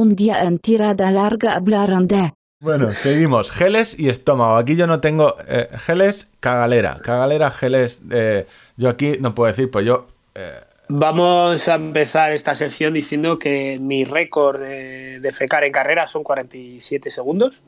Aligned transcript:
un 0.00 0.16
día 0.16 0.42
en 0.44 0.58
tirada 0.58 1.10
larga 1.10 1.54
hablaron 1.54 2.08
de... 2.08 2.32
Bueno, 2.62 2.92
seguimos. 2.92 3.50
Geles 3.50 3.98
y 3.98 4.08
estómago. 4.08 4.56
Aquí 4.56 4.76
yo 4.76 4.86
no 4.86 5.00
tengo 5.00 5.34
eh, 5.48 5.68
geles, 5.78 6.28
cagalera. 6.40 6.98
Cagalera, 7.02 7.50
geles. 7.50 8.00
eh, 8.10 8.46
yo 8.76 8.88
aquí 8.88 9.12
no 9.20 9.34
puedo 9.34 9.50
decir, 9.50 9.70
pues 9.70 9.86
yo. 9.86 10.06
eh, 10.34 10.60
Vamos 10.88 11.68
a 11.68 11.74
empezar 11.76 12.32
esta 12.32 12.54
sección 12.54 12.94
diciendo 12.94 13.38
que 13.38 13.78
mi 13.80 14.04
récord 14.04 14.58
de, 14.60 15.20
de 15.20 15.32
fecar 15.32 15.64
en 15.64 15.72
carrera 15.72 16.06
son 16.06 16.22
47 16.24 17.10
segundos. 17.10 17.62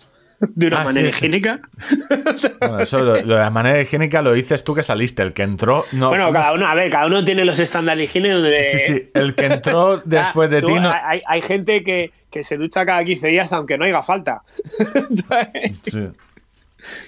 De 0.54 0.66
una 0.66 0.80
Ah, 0.80 0.84
manera 0.84 1.06
sí, 1.06 1.12
sí. 1.12 1.18
higiénica. 1.18 1.60
bueno, 2.60 2.80
eso 2.80 2.98
lo, 2.98 3.14
lo 3.22 3.34
de 3.36 3.40
la 3.40 3.50
manera 3.50 3.80
higiénica 3.80 4.22
lo 4.22 4.32
dices 4.32 4.64
tú 4.64 4.74
que 4.74 4.82
saliste. 4.82 5.22
El 5.22 5.32
que 5.32 5.42
entró. 5.42 5.84
No, 5.92 6.08
bueno, 6.08 6.24
¿cómo 6.26 6.34
cada 6.40 6.52
uno, 6.54 6.66
a 6.66 6.74
ver, 6.74 6.90
cada 6.90 7.06
uno 7.06 7.24
tiene 7.24 7.44
los 7.44 7.58
estándares 7.58 8.12
de 8.12 8.28
donde. 8.30 8.68
Sí, 8.70 8.78
sí. 8.80 9.10
El 9.14 9.34
que 9.34 9.46
entró 9.46 9.98
después 10.04 10.50
de 10.50 10.60
ti. 10.62 10.72
no- 10.74 10.92
hay, 10.92 11.22
hay 11.26 11.42
gente 11.42 11.84
que, 11.84 12.10
que 12.30 12.42
se 12.42 12.56
ducha 12.56 12.84
cada 12.84 13.04
15 13.04 13.28
días 13.28 13.52
aunque 13.52 13.78
no 13.78 13.84
haya 13.84 14.02
falta. 14.02 14.42
Sí. 15.84 16.08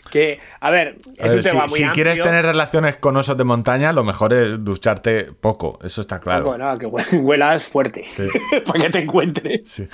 que, 0.09 0.39
a 0.61 0.71
ver, 0.71 0.99
A 1.19 1.27
ver, 1.27 1.37
un 1.39 1.43
tema 1.43 1.65
si, 1.65 1.71
muy 1.71 1.79
si 1.79 1.85
amplio. 1.85 1.93
quieres 2.05 2.23
tener 2.23 2.45
relaciones 2.45 2.97
con 2.97 3.17
osos 3.17 3.37
de 3.37 3.43
montaña, 3.43 3.93
lo 3.93 4.05
mejor 4.05 4.33
es 4.33 4.63
ducharte 4.63 5.25
poco. 5.41 5.81
Eso 5.83 6.01
está 6.01 6.21
claro. 6.21 6.45
Bueno, 6.45 6.79
que 6.79 6.87
hue- 6.87 7.19
huelas 7.23 7.65
fuerte 7.67 8.05
Sí. 8.05 8.29
para 8.65 8.85
que 8.85 8.91
te 8.91 8.99
encuentres. 9.01 9.63
Sí. 9.69 9.89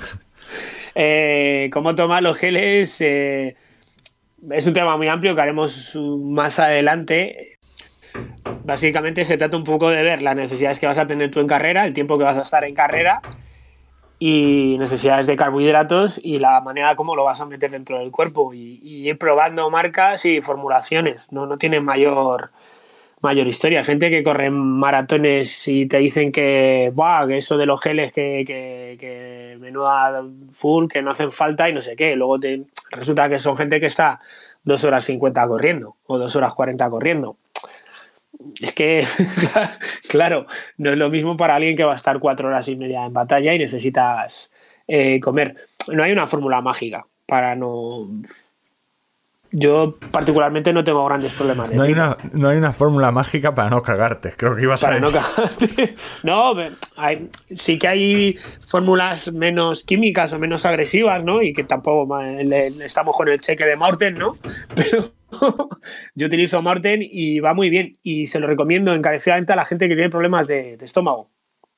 Eh, 0.94 1.70
¿Cómo 1.72 1.94
tomar 1.94 2.22
los 2.22 2.36
geles? 2.36 3.00
Eh, 3.00 3.56
es 4.50 4.66
un 4.66 4.72
tema 4.72 4.96
muy 4.96 5.08
amplio 5.08 5.34
que 5.34 5.40
haremos 5.40 5.96
más 5.96 6.58
adelante. 6.58 7.58
Básicamente 8.64 9.24
se 9.24 9.36
trata 9.36 9.56
un 9.56 9.64
poco 9.64 9.90
de 9.90 10.02
ver 10.02 10.22
las 10.22 10.36
necesidades 10.36 10.78
que 10.78 10.86
vas 10.86 10.98
a 10.98 11.06
tener 11.06 11.30
tú 11.30 11.40
en 11.40 11.46
carrera, 11.46 11.86
el 11.86 11.92
tiempo 11.92 12.18
que 12.18 12.24
vas 12.24 12.38
a 12.38 12.42
estar 12.42 12.64
en 12.64 12.74
carrera 12.74 13.20
y 14.18 14.76
necesidades 14.78 15.26
de 15.26 15.34
carbohidratos 15.34 16.20
y 16.22 16.38
la 16.38 16.60
manera 16.60 16.94
como 16.94 17.16
lo 17.16 17.24
vas 17.24 17.40
a 17.40 17.46
meter 17.46 17.70
dentro 17.70 17.98
del 17.98 18.10
cuerpo 18.10 18.52
y, 18.52 18.78
ir 18.82 19.18
probando 19.18 19.70
marcas 19.70 20.24
y 20.26 20.42
formulaciones. 20.42 21.32
No, 21.32 21.46
no 21.46 21.56
tiene 21.56 21.80
mayor, 21.80 22.50
mayor 23.20 23.46
historia. 23.46 23.84
Gente 23.84 24.10
que 24.10 24.22
corre 24.22 24.50
maratones 24.50 25.68
y 25.68 25.86
te 25.86 25.98
dicen 25.98 26.32
que, 26.32 26.90
Buah, 26.94 27.26
que 27.26 27.38
eso 27.38 27.56
de 27.58 27.66
los 27.66 27.80
geles 27.80 28.12
que, 28.12 28.44
que, 28.46 28.96
que 28.98 29.56
menuda 29.60 30.24
full, 30.52 30.88
que 30.88 31.02
no 31.02 31.10
hacen 31.10 31.32
falta 31.32 31.68
y 31.68 31.72
no 31.72 31.80
sé 31.80 31.96
qué. 31.96 32.16
Luego 32.16 32.38
te, 32.38 32.64
resulta 32.90 33.28
que 33.28 33.38
son 33.38 33.56
gente 33.56 33.80
que 33.80 33.86
está 33.86 34.20
2 34.64 34.84
horas 34.84 35.04
50 35.04 35.46
corriendo 35.46 35.96
o 36.06 36.18
2 36.18 36.36
horas 36.36 36.54
40 36.54 36.90
corriendo. 36.90 37.36
Es 38.60 38.72
que, 38.72 39.04
claro, 40.08 40.46
no 40.78 40.92
es 40.92 40.98
lo 40.98 41.10
mismo 41.10 41.36
para 41.36 41.56
alguien 41.56 41.76
que 41.76 41.84
va 41.84 41.92
a 41.92 41.96
estar 41.96 42.18
cuatro 42.18 42.48
horas 42.48 42.68
y 42.68 42.76
media 42.76 43.04
en 43.04 43.12
batalla 43.12 43.54
y 43.54 43.58
necesitas 43.58 44.50
eh, 44.88 45.20
comer. 45.20 45.56
No 45.92 46.02
hay 46.02 46.12
una 46.12 46.26
fórmula 46.26 46.60
mágica 46.60 47.06
para 47.26 47.54
no... 47.54 48.08
Yo 49.52 49.96
particularmente 50.12 50.72
no 50.72 50.84
tengo 50.84 51.04
grandes 51.04 51.32
problemas. 51.34 51.70
de 51.70 51.76
No 51.76 51.82
hay, 51.82 51.92
una, 51.92 52.16
no 52.34 52.48
hay 52.48 52.58
una 52.58 52.72
fórmula 52.72 53.10
mágica 53.10 53.54
para 53.54 53.68
no 53.68 53.82
cagarte. 53.82 54.32
Creo 54.36 54.54
que 54.54 54.62
ibas 54.62 54.82
a 54.84 54.88
Para 54.88 55.00
no 55.00 55.10
decir. 55.10 55.28
cagarte. 55.34 55.94
No, 56.22 56.54
ve- 56.54 56.70
hay- 56.96 57.28
sí 57.50 57.78
que 57.78 57.88
hay 57.88 58.36
fórmulas 58.68 59.32
menos 59.32 59.82
químicas 59.84 60.32
o 60.32 60.38
menos 60.38 60.64
agresivas, 60.66 61.24
¿no? 61.24 61.42
Y 61.42 61.52
que 61.52 61.64
tampoco 61.64 62.16
le- 62.22 62.68
estamos 62.84 63.16
con 63.16 63.28
el 63.28 63.40
cheque 63.40 63.64
de 63.64 63.76
Morten, 63.76 64.14
¿no? 64.18 64.32
Pero 64.76 65.10
yo 66.14 66.26
utilizo 66.26 66.62
Morten 66.62 67.00
y 67.02 67.40
va 67.40 67.52
muy 67.54 67.70
bien. 67.70 67.94
Y 68.02 68.26
se 68.26 68.38
lo 68.40 68.46
recomiendo 68.46 68.94
encarecidamente 68.94 69.52
a 69.52 69.56
la 69.56 69.64
gente 69.64 69.88
que 69.88 69.94
tiene 69.94 70.10
problemas 70.10 70.46
de, 70.46 70.76
de 70.76 70.84
estómago. 70.84 71.30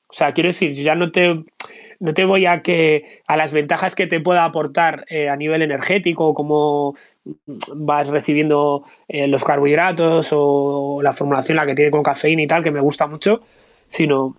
O 0.07 0.15
sea, 0.15 0.31
quiero 0.33 0.49
decir, 0.49 0.73
ya 0.75 0.93
no 0.93 1.11
te, 1.11 1.43
no 2.03 2.13
te 2.13 2.25
voy 2.25 2.45
a 2.45 2.61
que 2.61 3.21
a 3.27 3.37
las 3.37 3.53
ventajas 3.53 3.95
que 3.95 4.07
te 4.07 4.19
pueda 4.19 4.43
aportar 4.43 5.05
eh, 5.07 5.29
a 5.29 5.37
nivel 5.37 5.61
energético, 5.61 6.33
como 6.33 6.95
vas 7.77 8.09
recibiendo 8.09 8.83
eh, 9.07 9.25
los 9.29 9.45
carbohidratos 9.45 10.27
o 10.33 10.99
la 11.01 11.13
formulación 11.13 11.55
la 11.55 11.65
que 11.65 11.75
tiene 11.75 11.91
con 11.91 12.03
cafeína 12.03 12.41
y 12.41 12.47
tal, 12.47 12.61
que 12.61 12.71
me 12.71 12.81
gusta 12.81 13.07
mucho, 13.07 13.43
sino 13.87 14.35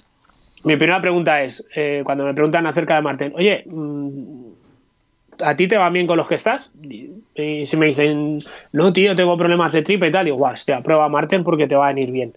mi 0.64 0.76
primera 0.76 1.00
pregunta 1.00 1.42
es, 1.42 1.66
eh, 1.74 2.02
cuando 2.04 2.26
me 2.26 2.34
preguntan 2.34 2.66
acerca 2.66 2.96
de 2.96 3.00
Marten, 3.02 3.32
oye, 3.34 3.64
mm, 3.64 4.48
¿a 5.42 5.56
ti 5.56 5.66
te 5.66 5.78
va 5.78 5.88
bien 5.88 6.06
con 6.06 6.18
los 6.18 6.28
que 6.28 6.34
estás? 6.34 6.70
Y 7.34 7.64
si 7.64 7.76
me 7.78 7.86
dicen, 7.86 8.42
no, 8.72 8.92
tío, 8.92 9.16
tengo 9.16 9.38
problemas 9.38 9.72
de 9.72 9.80
tripa 9.80 10.06
y 10.06 10.12
tal, 10.12 10.26
digo, 10.26 10.36
guau, 10.36 10.52
hostia, 10.52 10.82
prueba 10.82 11.08
Marten 11.08 11.42
porque 11.42 11.66
te 11.66 11.76
va 11.76 11.86
a 11.86 11.94
venir 11.94 12.10
bien. 12.10 12.34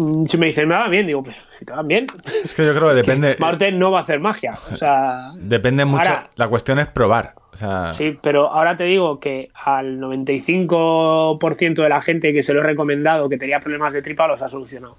Mm, 0.00 0.26
Si 0.26 0.38
me 0.38 0.46
dicen, 0.46 0.68
me 0.68 0.76
va 0.76 0.86
bien, 0.88 1.08
digo, 1.08 1.24
pues 1.24 1.34
si 1.50 1.64
te 1.64 1.72
van 1.72 1.88
bien. 1.88 2.06
Es 2.44 2.54
que 2.54 2.64
yo 2.64 2.72
creo 2.72 2.88
que 2.90 2.94
depende. 3.02 3.34
Marten 3.40 3.78
no 3.80 3.90
va 3.90 3.98
a 3.98 4.02
hacer 4.02 4.20
magia. 4.20 4.56
O 4.70 4.76
sea, 4.76 5.32
Depende 5.34 5.84
mucho. 5.84 6.00
Ahora- 6.02 6.30
la 6.36 6.46
cuestión 6.48 6.78
es 6.78 6.86
probar. 6.86 7.34
O 7.52 7.56
sea, 7.56 7.92
Sí, 7.94 8.16
pero 8.22 8.48
ahora 8.52 8.76
te 8.76 8.84
digo 8.84 9.18
que 9.18 9.48
al 9.54 9.98
95% 9.98 11.82
de 11.82 11.88
la 11.88 12.00
gente 12.00 12.32
que 12.32 12.42
se 12.44 12.52
lo 12.54 12.60
he 12.60 12.62
recomendado 12.62 13.28
que 13.28 13.38
tenía 13.38 13.58
problemas 13.58 13.92
de 13.92 14.02
tripa 14.02 14.28
los 14.28 14.40
ha 14.42 14.48
solucionado. 14.48 14.96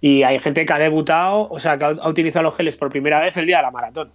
Y 0.00 0.22
hay 0.22 0.38
gente 0.38 0.64
que 0.64 0.72
ha 0.72 0.78
debutado, 0.78 1.46
o 1.50 1.60
sea, 1.60 1.76
que 1.78 1.84
ha, 1.84 1.88
ha 1.88 2.08
utilizado 2.08 2.42
los 2.44 2.56
geles 2.56 2.76
por 2.76 2.88
primera 2.88 3.20
vez 3.20 3.36
el 3.36 3.46
día 3.46 3.58
de 3.58 3.62
la 3.64 3.70
maratón. 3.70 4.10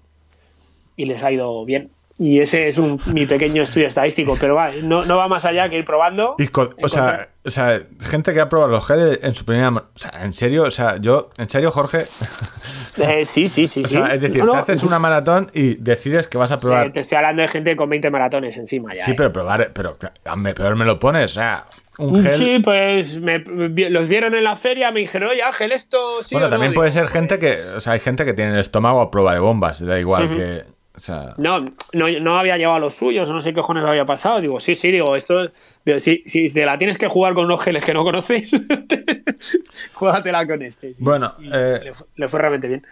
Y 0.98 1.06
les 1.06 1.24
ha 1.24 1.32
ido 1.32 1.64
bien. 1.64 1.92
Y 2.20 2.40
ese 2.40 2.68
es 2.68 2.78
un, 2.78 3.02
mi 3.08 3.26
pequeño 3.26 3.64
estudio 3.64 3.88
estadístico, 3.88 4.38
pero 4.40 4.54
va, 4.54 4.70
no, 4.84 5.04
no 5.04 5.18
va 5.18 5.28
más 5.28 5.46
allá 5.46 5.68
que 5.68 5.78
ir 5.80 5.84
probando. 5.86 6.36
y 6.38 6.48
o, 6.84 6.88
sea, 6.88 7.30
o 7.44 7.50
sea, 7.50 7.82
gente 8.00 8.34
que 8.36 8.40
ha 8.40 8.48
probado 8.50 8.72
los 8.72 8.86
geles 8.86 9.20
en 9.24 9.34
su 9.34 9.44
primera. 9.46 9.70
O 9.70 9.84
sea, 9.96 10.24
en 10.24 10.32
serio, 10.32 10.64
o 10.64 10.72
sea, 10.72 10.98
yo, 10.98 11.30
en 11.38 11.50
serio, 11.50 11.72
Jorge. 11.72 12.06
Eh, 12.96 13.26
sí, 13.26 13.50
sí, 13.50 13.68
sí. 13.68 13.82
O 13.86 13.88
sí. 13.88 13.96
sea, 13.96 14.14
es 14.14 14.22
decir, 14.22 14.46
No, 14.46 14.52
te 14.52 14.58
haces 14.60 14.84
una 14.84 15.00
maratón 15.00 15.50
y 15.52 15.74
decides 15.78 16.28
que 16.28 16.38
vas 16.38 16.52
a 16.52 16.56
eh, 16.56 16.58
probar. 16.62 16.92
te 16.92 17.00
estoy 17.00 17.16
hablando 17.16 17.42
de 17.42 17.48
gente 17.48 17.76
con 17.76 17.90
20 17.90 18.12
maratones 18.12 18.56
encima 18.58 18.94
ya. 18.94 19.04
Sí, 19.04 19.12
eh. 19.12 19.14
pero 19.18 19.34
probar, 19.34 19.72
pero 19.74 19.94
peor 19.94 20.76
me 20.76 20.86
lo 20.86 21.00
pones, 21.00 21.32
o 21.32 21.34
sea, 21.34 21.66
un 21.98 22.24
gel. 22.24 22.38
Sí, 22.38 22.60
pues 22.64 23.20
me- 23.20 23.40
los 23.90 24.08
vieron 24.08 24.36
en 24.36 24.44
la 24.44 24.56
feria, 24.56 24.92
me 24.92 25.00
dijeron, 25.00 25.30
oye 25.30 25.42
Ángel, 25.42 25.72
esto 25.72 26.22
sí. 26.22 26.36
bueno, 26.36 26.46
o 26.46 26.50
no?". 26.50 26.54
también 26.54 26.72
Digo, 26.72 26.82
puede 26.82 26.92
ser 26.92 27.08
gente 27.08 27.40
que, 27.40 27.56
o 27.76 27.80
sea, 27.82 27.94
hay 27.94 28.00
gente 28.00 28.26
que 28.26 28.34
tiene 28.36 28.54
el 28.54 28.60
estómago 28.60 29.02
a 29.02 29.10
prueba 29.10 29.34
de 29.34 29.40
bombas, 29.40 29.84
da 29.84 30.00
igual 30.00 30.30
sí. 30.30 30.36
que, 30.36 30.64
o 30.96 31.00
sea, 31.00 31.34
No, 31.38 31.60
no, 31.94 32.08
no 32.22 32.38
había 32.38 32.58
llevado 32.58 32.80
los 32.80 32.94
suyos, 32.94 33.32
no 33.32 33.42
sé 33.42 33.50
qué 33.50 33.56
cojones 33.62 33.84
había 33.86 34.06
pasado. 34.06 34.40
Digo, 34.42 34.60
sí, 34.60 34.76
sí, 34.76 34.92
digo, 34.92 35.16
esto. 35.16 35.52
Digo, 35.86 36.00
si, 36.00 36.24
si 36.28 36.48
te 36.54 36.66
la 36.66 36.78
tienes 36.78 36.98
que 36.98 37.08
jugar 37.08 37.34
con 37.34 37.46
unos 37.46 37.62
geles 37.64 37.84
que 37.84 37.94
no 37.94 38.04
conoces, 38.04 38.52
juégatela 39.94 40.46
con 40.48 40.62
este. 40.62 40.90
sí. 40.90 40.96
Bueno, 41.00 41.34
eh, 41.52 41.80
le, 41.84 41.94
fu- 41.94 42.06
le 42.16 42.28
fue 42.28 42.40
realmente 42.40 42.68
bien. 42.68 42.86